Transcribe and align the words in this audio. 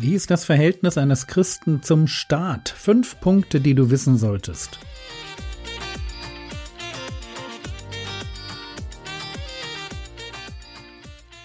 Wie 0.00 0.14
ist 0.14 0.30
das 0.30 0.44
Verhältnis 0.44 0.96
eines 0.96 1.26
Christen 1.26 1.82
zum 1.82 2.06
Staat? 2.06 2.68
Fünf 2.68 3.18
Punkte, 3.18 3.60
die 3.60 3.74
du 3.74 3.90
wissen 3.90 4.16
solltest. 4.16 4.78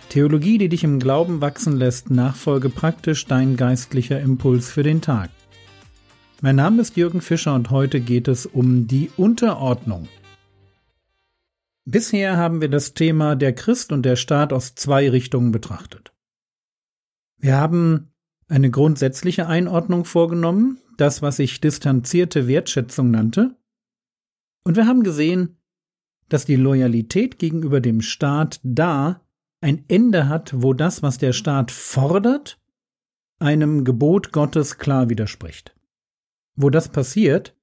Theologie, 0.10 0.60
die 0.60 0.70
dich 0.70 0.84
im 0.84 1.00
Glauben 1.00 1.42
wachsen 1.42 1.78
lässt, 1.78 2.12
nachfolge 2.12 2.70
praktisch 2.70 3.26
dein 3.26 3.58
geistlicher 3.58 4.20
Impuls 4.20 4.70
für 4.70 4.84
den 4.84 5.02
Tag. 5.02 5.32
Mein 6.40 6.58
Name 6.58 6.84
ist 6.84 6.96
Jürgen 6.96 7.22
Fischer 7.22 7.56
und 7.56 7.72
heute 7.72 8.02
geht 8.02 8.28
es 8.28 8.46
um 8.46 8.86
die 8.86 9.10
Unterordnung. 9.18 10.08
Bisher 11.86 12.38
haben 12.38 12.62
wir 12.62 12.70
das 12.70 12.94
Thema 12.94 13.36
der 13.36 13.54
Christ 13.54 13.92
und 13.92 14.04
der 14.04 14.16
Staat 14.16 14.54
aus 14.54 14.76
zwei 14.76 15.10
Richtungen 15.10 15.52
betrachtet. 15.52 16.14
Wir 17.40 17.58
haben 17.58 18.13
eine 18.54 18.70
grundsätzliche 18.70 19.48
Einordnung 19.48 20.06
vorgenommen, 20.06 20.80
das, 20.98 21.24
was 21.24 21.40
ich 21.40 21.60
distanzierte 21.60 22.48
Wertschätzung 22.48 23.10
nannte, 23.10 23.58
und 24.64 24.78
wir 24.78 24.86
haben 24.86 25.02
gesehen, 25.04 25.58
dass 26.30 26.46
die 26.46 26.56
Loyalität 26.56 27.40
gegenüber 27.40 27.82
dem 27.82 28.02
Staat 28.02 28.60
da 28.64 29.22
ein 29.60 29.84
Ende 29.88 30.30
hat, 30.30 30.54
wo 30.56 30.74
das, 30.74 31.02
was 31.02 31.18
der 31.18 31.34
Staat 31.34 31.72
fordert, 31.72 32.62
einem 33.40 33.86
Gebot 33.86 34.32
Gottes 34.32 34.78
klar 34.78 35.10
widerspricht. 35.10 35.76
Wo 36.56 36.70
das 36.70 36.90
passiert, 36.90 37.58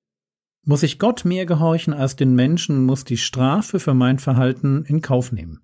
muss 0.66 0.82
ich 0.82 0.98
Gott 0.98 1.24
mehr 1.24 1.46
gehorchen 1.46 1.94
als 1.94 2.16
den 2.16 2.34
Menschen 2.34 2.84
muss 2.84 3.04
die 3.04 3.16
Strafe 3.16 3.78
für 3.78 3.94
mein 3.94 4.18
Verhalten 4.18 4.84
in 4.84 5.00
Kauf 5.02 5.30
nehmen. 5.30 5.60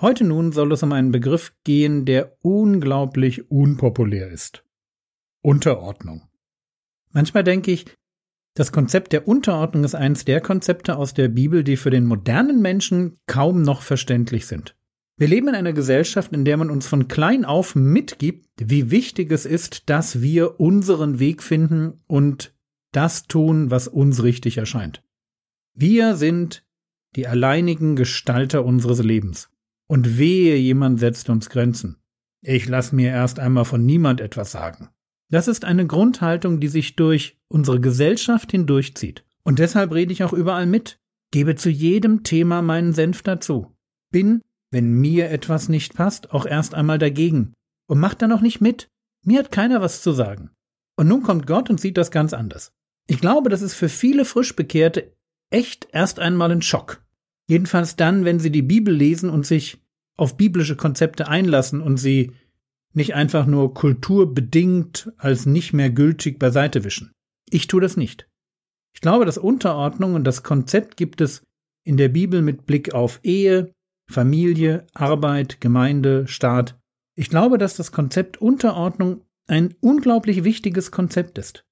Heute 0.00 0.24
nun 0.24 0.50
soll 0.52 0.72
es 0.72 0.82
um 0.82 0.92
einen 0.92 1.12
Begriff 1.12 1.54
gehen, 1.62 2.04
der 2.04 2.36
unglaublich 2.42 3.50
unpopulär 3.50 4.28
ist. 4.28 4.64
Unterordnung. 5.42 6.22
Manchmal 7.12 7.44
denke 7.44 7.70
ich, 7.70 7.86
das 8.54 8.72
Konzept 8.72 9.12
der 9.12 9.28
Unterordnung 9.28 9.84
ist 9.84 9.94
eines 9.94 10.24
der 10.24 10.40
Konzepte 10.40 10.96
aus 10.96 11.14
der 11.14 11.28
Bibel, 11.28 11.62
die 11.62 11.76
für 11.76 11.90
den 11.90 12.06
modernen 12.06 12.60
Menschen 12.60 13.18
kaum 13.26 13.62
noch 13.62 13.82
verständlich 13.82 14.46
sind. 14.46 14.76
Wir 15.16 15.28
leben 15.28 15.48
in 15.48 15.54
einer 15.54 15.72
Gesellschaft, 15.72 16.32
in 16.32 16.44
der 16.44 16.56
man 16.56 16.70
uns 16.70 16.88
von 16.88 17.06
klein 17.06 17.44
auf 17.44 17.76
mitgibt, 17.76 18.48
wie 18.58 18.90
wichtig 18.90 19.30
es 19.30 19.46
ist, 19.46 19.88
dass 19.88 20.22
wir 20.22 20.58
unseren 20.58 21.20
Weg 21.20 21.42
finden 21.42 22.00
und 22.08 22.52
das 22.90 23.26
tun, 23.26 23.70
was 23.70 23.86
uns 23.86 24.24
richtig 24.24 24.56
erscheint. 24.58 25.04
Wir 25.72 26.16
sind 26.16 26.64
die 27.14 27.28
alleinigen 27.28 27.94
Gestalter 27.94 28.64
unseres 28.64 29.00
Lebens. 29.00 29.50
Und 29.88 30.18
wehe, 30.18 30.56
jemand 30.56 31.00
setzt 31.00 31.28
uns 31.28 31.50
Grenzen. 31.50 31.96
Ich 32.42 32.68
lass 32.68 32.92
mir 32.92 33.10
erst 33.10 33.38
einmal 33.38 33.64
von 33.64 33.84
niemand 33.84 34.20
etwas 34.20 34.52
sagen. 34.52 34.88
Das 35.30 35.48
ist 35.48 35.64
eine 35.64 35.86
Grundhaltung, 35.86 36.60
die 36.60 36.68
sich 36.68 36.96
durch 36.96 37.38
unsere 37.48 37.80
Gesellschaft 37.80 38.50
hindurchzieht. 38.50 39.24
Und 39.42 39.58
deshalb 39.58 39.92
rede 39.92 40.12
ich 40.12 40.24
auch 40.24 40.32
überall 40.32 40.66
mit, 40.66 40.98
gebe 41.30 41.54
zu 41.54 41.70
jedem 41.70 42.22
Thema 42.22 42.62
meinen 42.62 42.92
Senf 42.92 43.22
dazu. 43.22 43.74
Bin, 44.10 44.42
wenn 44.70 44.92
mir 44.92 45.30
etwas 45.30 45.68
nicht 45.68 45.94
passt, 45.94 46.32
auch 46.32 46.46
erst 46.46 46.74
einmal 46.74 46.98
dagegen. 46.98 47.54
Und 47.86 48.00
mach 48.00 48.14
dann 48.14 48.32
auch 48.32 48.40
nicht 48.40 48.60
mit. 48.60 48.88
Mir 49.24 49.38
hat 49.38 49.50
keiner 49.50 49.80
was 49.80 50.02
zu 50.02 50.12
sagen. 50.12 50.50
Und 50.96 51.08
nun 51.08 51.22
kommt 51.22 51.46
Gott 51.46 51.70
und 51.70 51.80
sieht 51.80 51.96
das 51.96 52.10
ganz 52.10 52.32
anders. 52.32 52.72
Ich 53.06 53.20
glaube, 53.20 53.50
das 53.50 53.62
ist 53.62 53.74
für 53.74 53.88
viele 53.88 54.24
Frischbekehrte 54.24 55.12
echt 55.50 55.88
erst 55.92 56.18
einmal 56.18 56.50
ein 56.50 56.62
Schock. 56.62 57.03
Jedenfalls 57.48 57.96
dann, 57.96 58.24
wenn 58.24 58.40
sie 58.40 58.50
die 58.50 58.62
Bibel 58.62 58.94
lesen 58.94 59.30
und 59.30 59.46
sich 59.46 59.78
auf 60.16 60.36
biblische 60.36 60.76
Konzepte 60.76 61.28
einlassen 61.28 61.80
und 61.80 61.96
sie 61.96 62.32
nicht 62.94 63.14
einfach 63.14 63.46
nur 63.46 63.74
kulturbedingt 63.74 65.12
als 65.18 65.46
nicht 65.46 65.72
mehr 65.72 65.90
gültig 65.90 66.38
beiseite 66.38 66.84
wischen. 66.84 67.12
Ich 67.50 67.66
tue 67.66 67.80
das 67.80 67.96
nicht. 67.96 68.28
Ich 68.94 69.00
glaube, 69.00 69.26
dass 69.26 69.38
Unterordnung 69.38 70.14
und 70.14 70.24
das 70.24 70.42
Konzept 70.42 70.96
gibt 70.96 71.20
es 71.20 71.42
in 71.84 71.96
der 71.96 72.08
Bibel 72.08 72.40
mit 72.40 72.66
Blick 72.66 72.94
auf 72.94 73.20
Ehe, 73.22 73.72
Familie, 74.10 74.86
Arbeit, 74.94 75.60
Gemeinde, 75.60 76.26
Staat. 76.28 76.78
Ich 77.16 77.28
glaube, 77.28 77.58
dass 77.58 77.76
das 77.76 77.92
Konzept 77.92 78.40
Unterordnung 78.40 79.22
ein 79.46 79.74
unglaublich 79.80 80.44
wichtiges 80.44 80.90
Konzept 80.90 81.38
ist. 81.38 81.64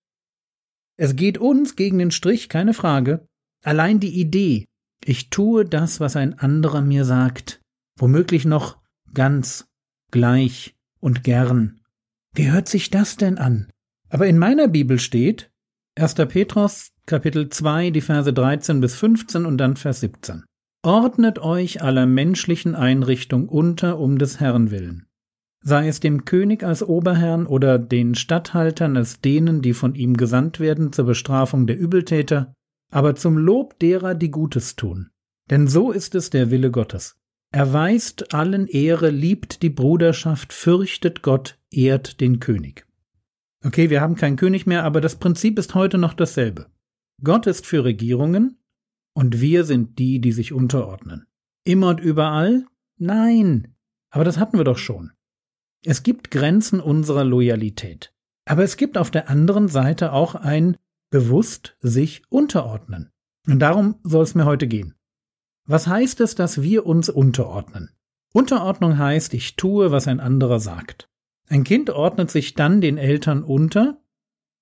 Es 0.99 1.16
geht 1.16 1.38
uns 1.38 1.77
gegen 1.77 1.99
den 1.99 2.11
Strich, 2.11 2.49
keine 2.49 2.75
Frage. 2.75 3.27
Allein 3.65 4.00
die 4.00 4.21
Idee, 4.21 4.66
ich 5.04 5.30
tue 5.30 5.64
das, 5.64 6.00
was 6.00 6.16
ein 6.16 6.38
anderer 6.38 6.80
mir 6.80 7.04
sagt, 7.04 7.60
womöglich 7.98 8.44
noch 8.44 8.78
ganz, 9.14 9.66
gleich 10.10 10.74
und 11.00 11.24
gern. 11.24 11.80
Wie 12.34 12.50
hört 12.50 12.68
sich 12.68 12.90
das 12.90 13.16
denn 13.16 13.38
an? 13.38 13.70
Aber 14.08 14.26
in 14.26 14.38
meiner 14.38 14.68
Bibel 14.68 14.98
steht 14.98 15.50
1. 15.98 16.14
Petrus 16.14 16.90
Kapitel 17.06 17.48
2, 17.48 17.90
die 17.90 18.00
Verse 18.00 18.32
13 18.32 18.80
bis 18.80 18.94
15 18.94 19.44
und 19.44 19.58
dann 19.58 19.76
Vers 19.76 20.00
17. 20.00 20.44
Ordnet 20.84 21.38
euch 21.38 21.82
aller 21.82 22.06
menschlichen 22.06 22.74
Einrichtung 22.74 23.48
unter 23.48 23.98
um 23.98 24.19
des 24.19 24.40
Herrn 24.40 24.70
willen 24.70 25.06
sei 25.62 25.88
es 25.88 26.00
dem 26.00 26.24
König 26.24 26.64
als 26.64 26.82
Oberherrn 26.82 27.46
oder 27.46 27.78
den 27.78 28.14
Statthaltern 28.14 28.96
als 28.96 29.20
denen, 29.20 29.62
die 29.62 29.74
von 29.74 29.94
ihm 29.94 30.16
gesandt 30.16 30.60
werden 30.60 30.92
zur 30.92 31.06
Bestrafung 31.06 31.66
der 31.66 31.78
Übeltäter, 31.78 32.54
aber 32.92 33.16
zum 33.16 33.36
Lob 33.38 33.78
derer, 33.80 34.14
die 34.14 34.30
Gutes 34.30 34.76
tun. 34.76 35.10
Denn 35.50 35.66
so 35.66 35.91
ist 35.91 36.14
es 36.14 36.30
der 36.30 36.50
Wille 36.50 36.70
Gottes. 36.70 37.16
Erweist 37.50 38.32
allen 38.32 38.66
Ehre, 38.66 39.10
liebt 39.10 39.62
die 39.62 39.70
Bruderschaft, 39.70 40.53
fürchtet 40.53 41.22
Gott, 41.22 41.58
ehrt 41.70 42.20
den 42.20 42.38
König. 42.38 42.86
Okay, 43.64 43.91
wir 43.91 44.00
haben 44.00 44.14
keinen 44.14 44.36
König 44.36 44.66
mehr, 44.66 44.84
aber 44.84 45.00
das 45.00 45.16
Prinzip 45.16 45.58
ist 45.58 45.75
heute 45.75 45.98
noch 45.98 46.14
dasselbe. 46.14 46.66
Gott 47.22 47.47
ist 47.47 47.66
für 47.66 47.84
Regierungen 47.84 48.58
und 49.14 49.41
wir 49.41 49.64
sind 49.64 49.98
die, 49.98 50.20
die 50.20 50.32
sich 50.32 50.52
unterordnen. 50.52 51.26
Immer 51.64 51.88
und 51.88 52.00
überall? 52.00 52.66
Nein. 52.98 53.75
Aber 54.10 54.25
das 54.25 54.38
hatten 54.38 54.58
wir 54.58 54.64
doch 54.64 54.78
schon. 54.78 55.12
Es 55.84 56.02
gibt 56.02 56.31
Grenzen 56.31 56.81
unserer 56.81 57.25
Loyalität. 57.25 58.12
Aber 58.44 58.64
es 58.64 58.76
gibt 58.76 58.98
auf 58.98 59.10
der 59.10 59.28
anderen 59.28 59.69
Seite 59.69 60.12
auch 60.12 60.34
ein 60.34 60.76
bewusst 61.12 61.77
sich 61.81 62.23
unterordnen. 62.31 63.12
Und 63.47 63.61
darum 63.61 64.00
soll 64.03 64.25
es 64.25 64.34
mir 64.34 64.47
heute 64.47 64.67
gehen. 64.67 64.97
Was 65.69 65.87
heißt 65.87 66.21
es, 66.21 66.34
dass 66.34 66.62
wir 66.62 66.87
uns 66.87 67.09
unterordnen? 67.09 67.91
Unterordnung 68.33 68.99
heißt, 68.99 69.34
ich 69.34 69.55
tue, 69.56 69.93
was 69.93 70.09
ein 70.09 70.19
anderer 70.19 70.59
sagt. 70.59 71.09
Ein 71.49 71.65
Kind 71.65 71.91
ordnet 71.91 72.31
sich 72.31 72.55
dann 72.55 72.81
den 72.81 72.97
Eltern 72.97 73.45
unter, 73.45 74.03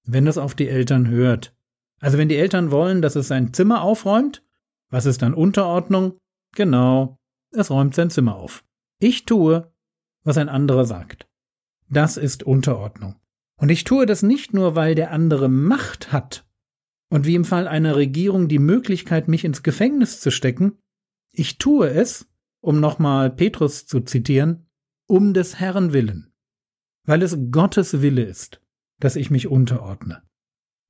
wenn 0.05 0.27
es 0.27 0.39
auf 0.39 0.55
die 0.55 0.69
Eltern 0.69 1.09
hört. 1.09 1.55
Also 2.01 2.19
wenn 2.19 2.29
die 2.29 2.37
Eltern 2.37 2.71
wollen, 2.71 3.01
dass 3.01 3.15
es 3.15 3.29
sein 3.29 3.55
Zimmer 3.55 3.83
aufräumt, 3.83 4.43
was 4.91 5.07
ist 5.07 5.23
dann 5.23 5.35
Unterordnung? 5.35 6.19
Genau, 6.57 7.17
es 7.53 7.71
räumt 7.71 7.95
sein 7.95 8.11
Zimmer 8.11 8.35
auf. 8.35 8.65
Ich 8.99 9.25
tue, 9.25 9.73
was 10.25 10.37
ein 10.37 10.49
anderer 10.49 10.85
sagt. 10.85 11.29
Das 11.89 12.17
ist 12.17 12.43
Unterordnung. 12.43 13.21
Und 13.61 13.69
ich 13.69 13.85
tue 13.85 14.07
das 14.07 14.23
nicht 14.23 14.55
nur, 14.55 14.75
weil 14.75 14.95
der 14.95 15.11
andere 15.13 15.51
Macht 15.51 16.13
hat 16.13 16.47
und 17.11 17.27
wie 17.27 17.35
im 17.35 17.45
Fall 17.45 17.69
einer 17.69 17.95
Regierung 17.95 18.49
die 18.49 18.59
Möglichkeit, 18.59 19.29
mich 19.29 19.45
ins 19.45 19.63
Gefängnis 19.63 20.19
zu 20.19 20.31
stecken. 20.31 20.79
Ich 21.33 21.59
tue 21.59 21.91
es, 21.91 22.27
um 22.63 22.81
nochmal 22.81 23.31
Petrus 23.31 23.87
zu 23.87 24.01
zitieren, 24.01 24.67
um 25.07 25.35
des 25.35 25.61
Herrn 25.61 25.93
willen, 25.93 26.33
weil 27.05 27.23
es 27.23 27.37
Gottes 27.51 28.01
Wille 28.01 28.25
ist, 28.25 28.63
dass 28.99 29.15
ich 29.15 29.31
mich 29.31 29.47
unterordne. 29.47 30.23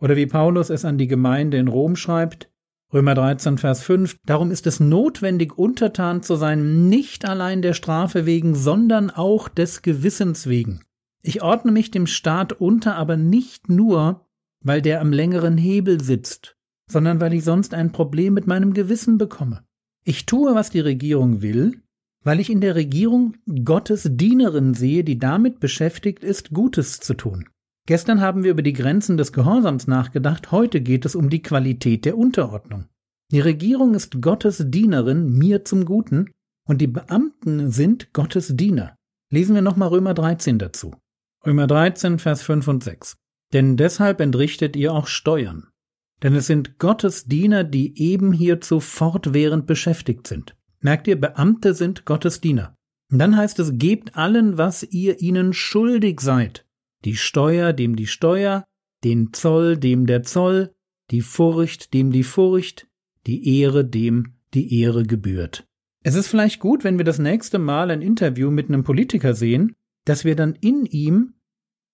Oder 0.01 0.15
wie 0.15 0.27
Paulus 0.27 0.71
es 0.71 0.85
an 0.85 0.97
die 0.97 1.09
Gemeinde 1.09 1.57
in 1.57 1.67
Rom 1.67 1.97
schreibt, 1.97 2.53
Römer 2.93 3.15
13, 3.15 3.59
Vers 3.59 3.83
5. 3.83 4.17
Darum 4.25 4.51
ist 4.51 4.67
es 4.67 4.81
notwendig, 4.81 5.59
untertan 5.59 6.23
zu 6.23 6.37
sein, 6.37 6.89
nicht 6.89 7.25
allein 7.25 7.63
der 7.63 7.75
Strafe 7.75 8.27
wegen, 8.27 8.55
sondern 8.55 9.11
auch 9.11 9.49
des 9.49 9.83
Gewissens 9.83 10.49
wegen. 10.49 10.85
Ich 11.23 11.43
ordne 11.43 11.73
mich 11.73 11.91
dem 11.91 12.07
Staat 12.07 12.53
unter, 12.53 12.97
aber 12.97 13.17
nicht 13.17 13.69
nur, 13.69 14.27
weil 14.63 14.81
der 14.83 15.01
am 15.01 15.13
längeren 15.13 15.59
Hebel 15.59 16.03
sitzt, 16.03 16.57
sondern 16.91 17.21
weil 17.21 17.35
ich 17.35 17.45
sonst 17.45 17.75
ein 17.75 17.93
Problem 17.93 18.35
mit 18.35 18.47
meinem 18.47 18.73
Gewissen 18.73 19.19
bekomme. 19.19 19.65
Ich 20.05 20.27
tue, 20.27 20.55
was 20.55 20.71
die 20.71 20.81
Regierung 20.81 21.43
will, 21.43 21.83
weil 22.23 22.41
ich 22.41 22.51
in 22.51 22.61
der 22.61 22.75
Regierung 22.75 23.37
Gottes 23.65 24.09
Dienerin 24.11 24.75
sehe, 24.75 25.05
die 25.05 25.19
damit 25.19 25.61
beschäftigt 25.61 26.25
ist, 26.25 26.51
Gutes 26.53 27.01
zu 27.01 27.15
tun. 27.15 27.49
Gestern 27.87 28.21
haben 28.21 28.45
wir 28.45 28.53
über 28.53 28.63
die 28.63 28.73
Grenzen 28.73 29.17
des 29.17 29.33
Gehorsams 29.33 29.87
nachgedacht, 29.87 30.53
heute 30.53 30.81
geht 30.81 31.05
es 31.05 31.15
um 31.15 31.29
die 31.29 31.43
Qualität 31.43 32.05
der 32.05 32.17
Unterordnung. 32.17 32.87
Die 33.31 33.41
Regierung 33.41 33.95
ist 33.95 34.21
Gottes 34.21 34.65
Dienerin, 34.69 35.37
mir 35.37 35.65
zum 35.65 35.85
Guten, 35.85 36.31
und 36.67 36.81
die 36.81 36.87
Beamten 36.87 37.71
sind 37.71 38.13
Gottes 38.13 38.57
Diener. 38.57 38.97
Lesen 39.31 39.55
wir 39.55 39.63
nochmal 39.63 39.89
Römer 39.89 40.15
13 40.15 40.59
dazu. 40.59 40.95
Römer 41.47 41.67
13, 41.67 42.19
Vers 42.19 42.43
5 42.43 42.69
und 42.69 42.85
6. 42.85 43.17
Denn 43.53 43.77
deshalb 43.77 44.21
entrichtet 44.21 44.77
ihr 44.77 44.93
auch 44.93 45.07
Steuern. 45.07 45.69
Denn 46.23 46.35
es 46.35 46.47
sind 46.47 46.79
Gottes 46.79 47.25
Diener, 47.25 47.65
die 47.65 47.99
eben 47.99 48.33
hierzu 48.33 48.79
fortwährend 48.79 49.67
beschäftigt 49.67 50.27
sind. 50.27 50.55
Merkt 50.81 51.09
ihr, 51.09 51.19
Beamte 51.19 51.73
sind 51.73 52.05
Gottes 52.05 52.43
Diener. 52.43 52.75
Und 53.11 53.19
dann 53.19 53.37
heißt 53.37 53.59
es, 53.59 53.79
gebt 53.79 54.17
allen, 54.17 54.59
was 54.59 54.83
ihr 54.83 55.21
ihnen 55.21 55.53
schuldig 55.55 56.21
seid. 56.21 56.67
Die 57.05 57.17
Steuer, 57.17 57.73
dem 57.73 57.97
die 57.97 58.07
Steuer, 58.07 58.65
den 59.03 59.33
Zoll, 59.33 59.79
dem 59.79 60.07
der 60.07 60.23
Zoll, 60.23 60.75
die 61.11 61.23
Furcht, 61.23 61.95
dem 61.95 62.13
die 62.13 62.23
Furcht, 62.23 62.87
die 63.27 63.61
Ehre, 63.61 63.85
dem 63.85 64.35
die 64.53 64.81
Ehre 64.81 65.05
gebührt. 65.05 65.67
Es 66.03 66.15
ist 66.15 66.29
vielleicht 66.29 66.61
gut, 66.61 66.85
wenn 66.85 66.99
wir 66.99 67.05
das 67.05 67.19
nächste 67.19 67.59
Mal 67.59 67.91
ein 67.91 68.03
Interview 68.03 68.51
mit 68.51 68.69
einem 68.69 68.85
Politiker 68.85 69.35
sehen, 69.35 69.75
dass 70.05 70.25
wir 70.25 70.37
dann 70.37 70.55
in 70.61 70.87
ihm 70.87 71.35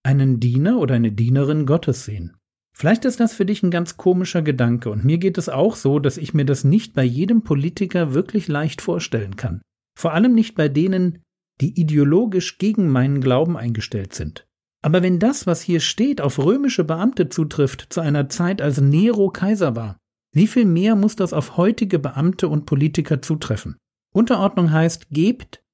einen 0.03 0.41
Diener 0.41 0.79
oder 0.79 0.95
eine 0.95 1.13
Dienerin 1.13 1.67
Gottes 1.67 2.05
sehen. 2.05 2.37
Vielleicht 2.73 3.05
ist 3.05 3.21
das 3.21 3.33
für 3.33 3.47
dich 3.47 3.63
ein 3.63 3.71
ganz 3.71 3.97
komischer 3.97 4.43
Gedanke 4.43 4.91
und 4.91 5.05
mir 5.05 5.19
geht 5.19 5.39
es 5.39 5.49
auch 5.49 5.77
so, 5.77 5.99
dass 5.99 6.19
ich 6.19 6.35
mir 6.35 6.45
das 6.45 6.63
nicht 6.63 6.95
bei 6.95 7.05
jedem 7.05 7.43
Politiker 7.43 8.13
wirklich 8.13 8.49
leicht 8.49 8.83
vorstellen 8.83 9.37
kann. 9.37 9.63
Vor 9.99 10.13
allem 10.13 10.35
nicht 10.35 10.55
bei 10.55 10.69
denen, 10.69 11.23
die 11.61 11.81
ideologisch 11.81 12.59
gegen 12.59 12.89
meinen 12.89 13.23
Glauben 13.23 13.57
eingestellt 13.57 14.15
sind. 14.15 14.47
Aber 14.83 15.03
wenn 15.03 15.19
das, 15.19 15.47
was 15.47 15.63
hier 15.63 15.81
steht, 15.81 16.21
auf 16.21 16.39
römische 16.39 16.85
Beamte 16.85 17.29
zutrifft, 17.29 17.87
zu 17.89 18.03
einer 18.03 18.29
Zeit, 18.29 18.61
als 18.61 18.81
Nero 18.81 19.31
Kaiser 19.31 19.75
war, 19.75 19.97
wie 20.33 20.47
viel 20.47 20.67
mehr 20.67 20.97
muss 20.97 21.17
das 21.17 21.33
auf 21.33 21.57
heutige 21.57 21.99
Beamte 21.99 22.49
und 22.49 22.67
Politiker 22.67 23.23
zutreffen? 23.23 23.79
Unterordnung 24.13 24.71
heißt, 24.71 25.09
gebt, 25.09 25.65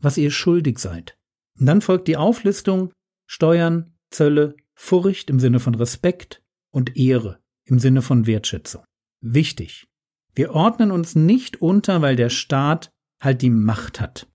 was 0.00 0.18
ihr 0.18 0.30
schuldig 0.30 0.78
seid. 0.78 1.16
Und 1.62 1.66
dann 1.66 1.80
folgt 1.80 2.08
die 2.08 2.16
Auflistung 2.16 2.92
Steuern, 3.24 3.94
Zölle, 4.10 4.56
Furcht 4.74 5.30
im 5.30 5.38
Sinne 5.38 5.60
von 5.60 5.76
Respekt 5.76 6.42
und 6.72 6.96
Ehre 6.96 7.38
im 7.66 7.78
Sinne 7.78 8.02
von 8.02 8.26
Wertschätzung. 8.26 8.82
Wichtig. 9.20 9.86
Wir 10.34 10.56
ordnen 10.56 10.90
uns 10.90 11.14
nicht 11.14 11.62
unter, 11.62 12.02
weil 12.02 12.16
der 12.16 12.30
Staat 12.30 12.90
halt 13.20 13.42
die 13.42 13.50
Macht 13.50 14.00
hat, 14.00 14.28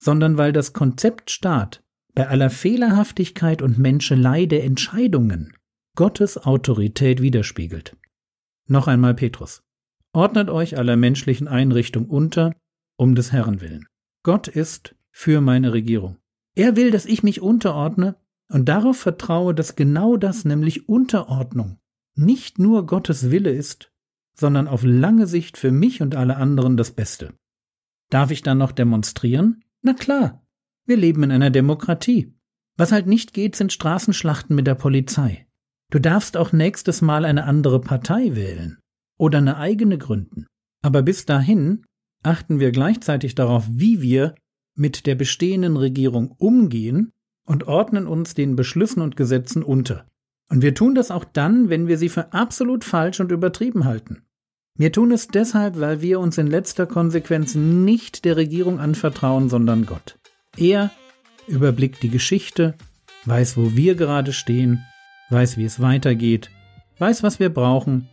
sondern 0.00 0.36
weil 0.36 0.52
das 0.52 0.72
Konzept 0.72 1.30
Staat 1.30 1.84
bei 2.12 2.26
aller 2.26 2.50
Fehlerhaftigkeit 2.50 3.62
und 3.62 3.78
Menschelei 3.78 4.46
der 4.46 4.64
Entscheidungen 4.64 5.56
Gottes 5.94 6.38
Autorität 6.38 7.22
widerspiegelt. 7.22 7.96
Noch 8.66 8.88
einmal 8.88 9.14
Petrus. 9.14 9.62
Ordnet 10.12 10.50
euch 10.50 10.76
aller 10.76 10.96
menschlichen 10.96 11.46
Einrichtung 11.46 12.10
unter, 12.10 12.52
um 12.96 13.14
des 13.14 13.30
Herrn 13.30 13.60
willen. 13.60 13.86
Gott 14.24 14.48
ist 14.48 14.96
für 15.12 15.40
meine 15.40 15.72
Regierung. 15.72 16.18
Er 16.54 16.76
will, 16.76 16.90
dass 16.90 17.06
ich 17.06 17.22
mich 17.22 17.40
unterordne 17.40 18.16
und 18.48 18.68
darauf 18.68 18.98
vertraue, 18.98 19.54
dass 19.54 19.76
genau 19.76 20.16
das, 20.16 20.44
nämlich 20.44 20.88
Unterordnung, 20.88 21.78
nicht 22.14 22.58
nur 22.58 22.86
Gottes 22.86 23.30
Wille 23.30 23.50
ist, 23.50 23.92
sondern 24.36 24.68
auf 24.68 24.82
lange 24.84 25.26
Sicht 25.26 25.56
für 25.56 25.72
mich 25.72 26.02
und 26.02 26.14
alle 26.14 26.36
anderen 26.36 26.76
das 26.76 26.92
Beste. 26.92 27.34
Darf 28.10 28.30
ich 28.30 28.42
dann 28.42 28.58
noch 28.58 28.72
demonstrieren? 28.72 29.64
Na 29.82 29.94
klar, 29.94 30.44
wir 30.86 30.96
leben 30.96 31.22
in 31.22 31.32
einer 31.32 31.50
Demokratie. 31.50 32.34
Was 32.76 32.92
halt 32.92 33.06
nicht 33.06 33.32
geht, 33.32 33.56
sind 33.56 33.72
Straßenschlachten 33.72 34.54
mit 34.54 34.66
der 34.66 34.74
Polizei. 34.74 35.46
Du 35.90 35.98
darfst 35.98 36.36
auch 36.36 36.52
nächstes 36.52 37.02
Mal 37.02 37.24
eine 37.24 37.44
andere 37.44 37.80
Partei 37.80 38.34
wählen 38.34 38.78
oder 39.18 39.38
eine 39.38 39.56
eigene 39.56 39.98
gründen. 39.98 40.46
Aber 40.82 41.02
bis 41.02 41.24
dahin 41.24 41.84
achten 42.22 42.58
wir 42.58 42.72
gleichzeitig 42.72 43.34
darauf, 43.34 43.66
wie 43.70 44.02
wir 44.02 44.34
mit 44.74 45.06
der 45.06 45.14
bestehenden 45.14 45.76
Regierung 45.76 46.34
umgehen 46.38 47.12
und 47.46 47.66
ordnen 47.66 48.06
uns 48.06 48.34
den 48.34 48.56
Beschlüssen 48.56 49.02
und 49.02 49.16
Gesetzen 49.16 49.62
unter. 49.62 50.06
Und 50.48 50.62
wir 50.62 50.74
tun 50.74 50.94
das 50.94 51.10
auch 51.10 51.24
dann, 51.24 51.68
wenn 51.68 51.88
wir 51.88 51.98
sie 51.98 52.08
für 52.08 52.32
absolut 52.32 52.84
falsch 52.84 53.20
und 53.20 53.32
übertrieben 53.32 53.84
halten. 53.84 54.22
Wir 54.76 54.90
tun 54.90 55.12
es 55.12 55.28
deshalb, 55.28 55.78
weil 55.78 56.02
wir 56.02 56.18
uns 56.18 56.36
in 56.36 56.48
letzter 56.48 56.86
Konsequenz 56.86 57.54
nicht 57.54 58.24
der 58.24 58.36
Regierung 58.36 58.80
anvertrauen, 58.80 59.48
sondern 59.48 59.86
Gott. 59.86 60.18
Er 60.56 60.90
überblickt 61.46 62.02
die 62.02 62.08
Geschichte, 62.08 62.74
weiß, 63.24 63.56
wo 63.56 63.76
wir 63.76 63.94
gerade 63.94 64.32
stehen, 64.32 64.84
weiß, 65.30 65.56
wie 65.58 65.64
es 65.64 65.80
weitergeht, 65.80 66.50
weiß, 66.98 67.22
was 67.22 67.38
wir 67.38 67.50
brauchen 67.50 68.08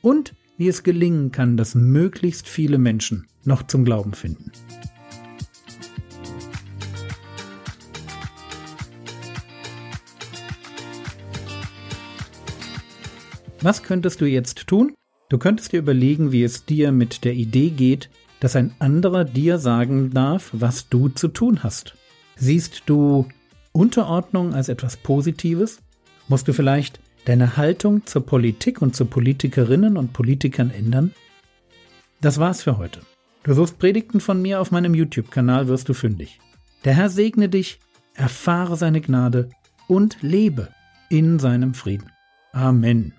und 0.00 0.34
wie 0.58 0.68
es 0.68 0.82
gelingen 0.82 1.32
kann, 1.32 1.56
dass 1.56 1.74
möglichst 1.74 2.48
viele 2.48 2.78
Menschen 2.78 3.26
noch 3.44 3.62
zum 3.62 3.84
Glauben 3.84 4.12
finden. 4.12 4.50
Was 13.62 13.84
könntest 13.84 14.20
du 14.20 14.26
jetzt 14.26 14.66
tun? 14.66 14.92
Du 15.28 15.38
könntest 15.38 15.72
dir 15.72 15.78
überlegen, 15.78 16.32
wie 16.32 16.42
es 16.42 16.64
dir 16.64 16.90
mit 16.90 17.22
der 17.22 17.34
Idee 17.34 17.70
geht, 17.70 18.10
dass 18.40 18.56
ein 18.56 18.74
anderer 18.80 19.24
dir 19.24 19.58
sagen 19.58 20.10
darf, 20.10 20.50
was 20.52 20.88
du 20.88 21.08
zu 21.08 21.28
tun 21.28 21.62
hast. 21.62 21.94
Siehst 22.34 22.82
du 22.86 23.28
Unterordnung 23.70 24.52
als 24.52 24.68
etwas 24.68 24.96
Positives? 24.96 25.80
Musst 26.26 26.48
du 26.48 26.52
vielleicht 26.52 26.98
deine 27.24 27.56
Haltung 27.56 28.04
zur 28.04 28.26
Politik 28.26 28.82
und 28.82 28.96
zu 28.96 29.04
Politikerinnen 29.04 29.96
und 29.96 30.12
Politikern 30.12 30.70
ändern? 30.70 31.14
Das 32.20 32.38
war's 32.38 32.64
für 32.64 32.78
heute. 32.78 33.00
Du 33.44 33.54
suchst 33.54 33.78
Predigten 33.78 34.18
von 34.18 34.42
mir 34.42 34.60
auf 34.60 34.72
meinem 34.72 34.94
YouTube-Kanal, 34.94 35.68
wirst 35.68 35.88
du 35.88 35.94
fündig. 35.94 36.40
Der 36.84 36.94
Herr 36.94 37.10
segne 37.10 37.48
dich, 37.48 37.78
erfahre 38.14 38.76
seine 38.76 39.00
Gnade 39.00 39.50
und 39.86 40.16
lebe 40.20 40.68
in 41.10 41.38
seinem 41.38 41.74
Frieden. 41.74 42.10
Amen. 42.52 43.14